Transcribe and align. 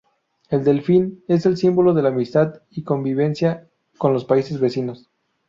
El 0.49 0.63
Delfín, 0.63 1.23
es 1.27 1.45
el 1.45 1.57
símbolo 1.57 1.93
de 1.93 2.01
la 2.01 2.09
amistad 2.09 2.63
y 2.71 2.81
convivencia 2.81 3.67
con 3.99 4.13
los 4.13 4.25
países 4.25 4.59
vecinos. 4.59 5.11